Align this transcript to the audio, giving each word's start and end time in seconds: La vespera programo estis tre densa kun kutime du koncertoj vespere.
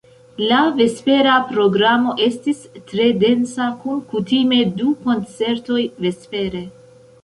La 0.51 0.61
vespera 0.79 1.35
programo 1.51 2.15
estis 2.29 2.65
tre 2.95 3.07
densa 3.27 3.71
kun 3.85 4.03
kutime 4.17 4.63
du 4.83 4.99
koncertoj 5.07 5.83
vespere. 6.05 6.69